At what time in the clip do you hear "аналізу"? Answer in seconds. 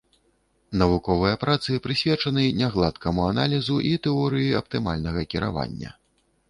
3.31-3.75